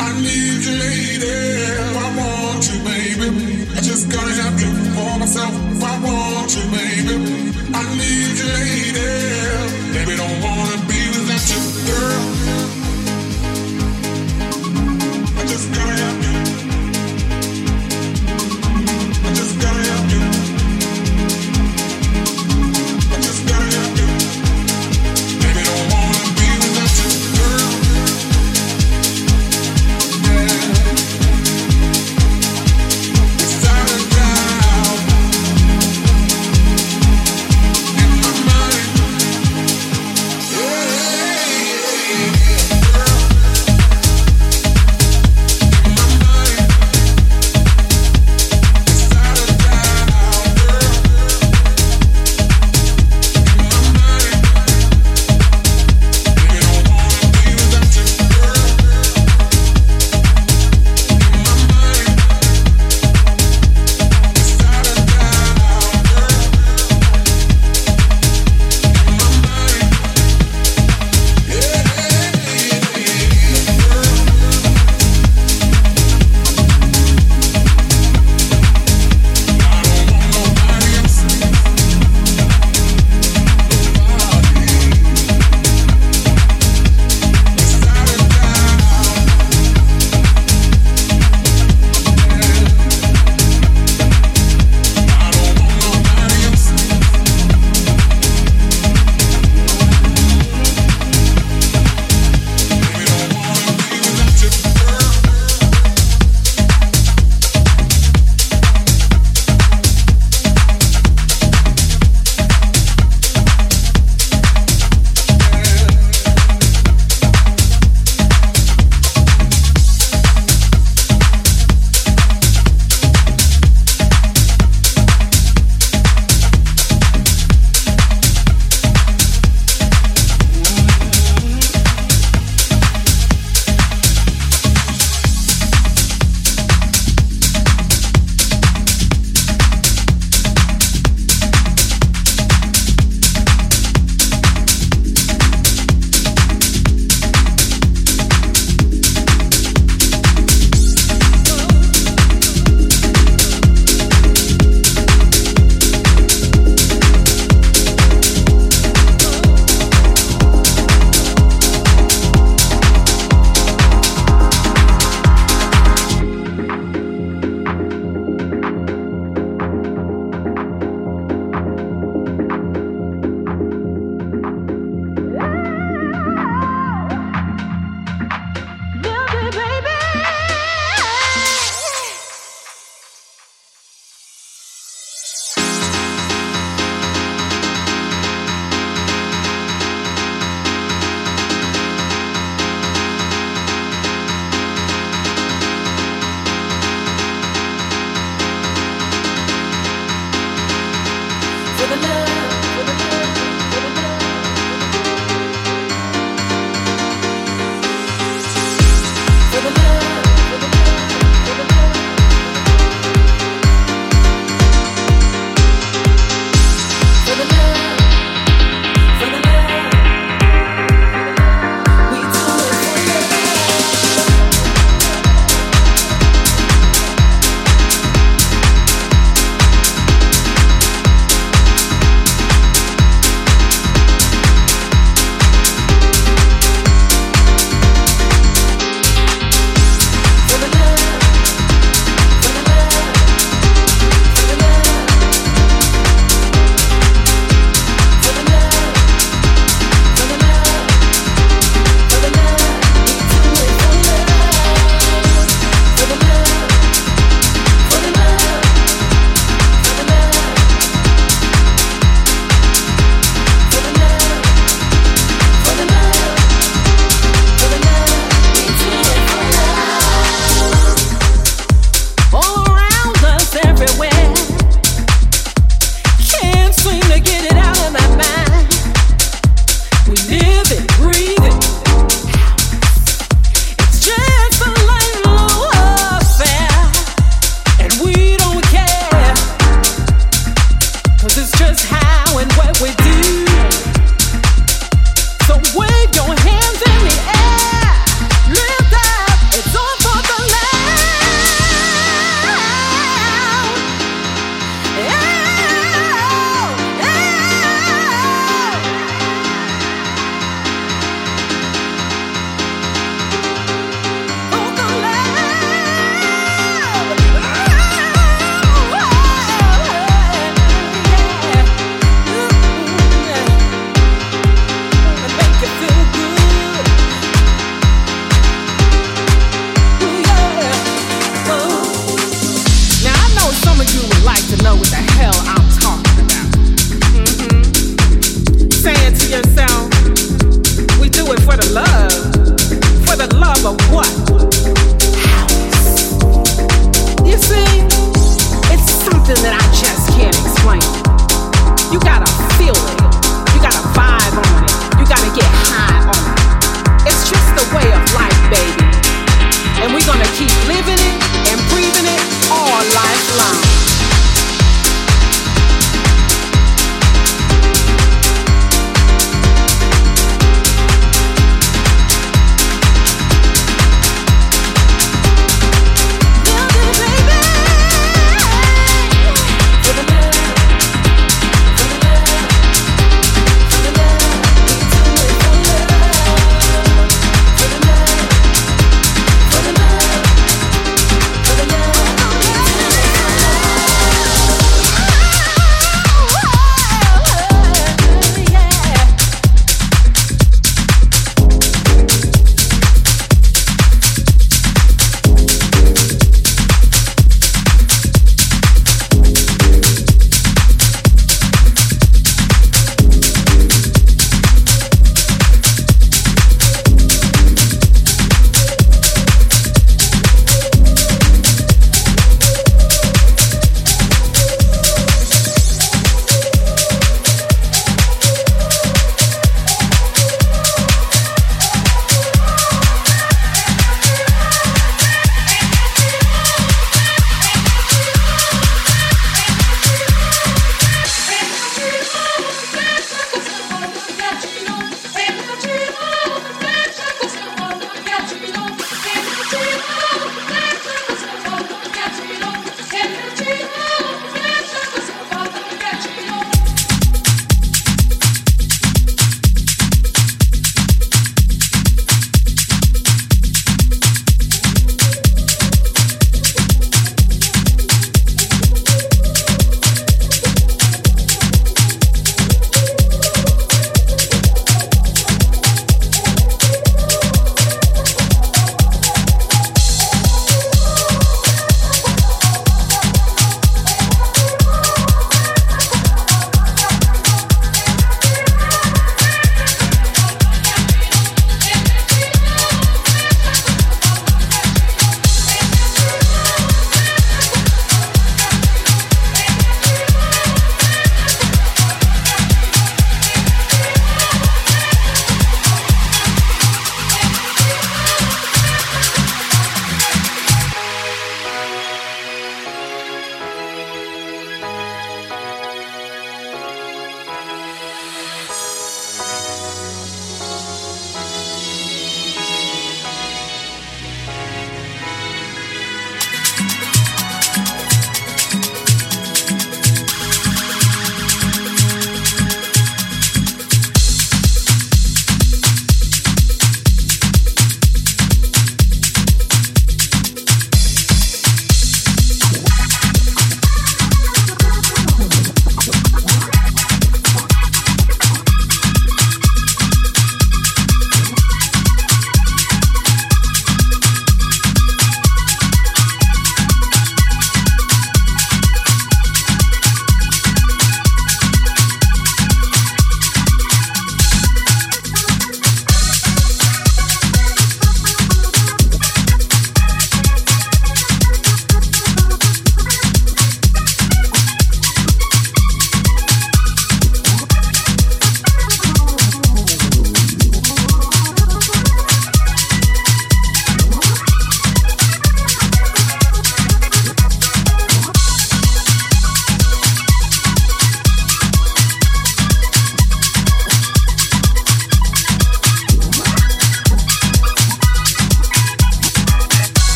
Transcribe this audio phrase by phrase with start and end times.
[0.00, 1.34] I need you, baby.
[1.96, 3.28] I want you, baby.
[3.76, 5.54] I just gotta have you for myself.
[5.72, 7.16] If I want you, baby,
[7.74, 8.23] I need.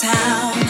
[0.00, 0.67] Thank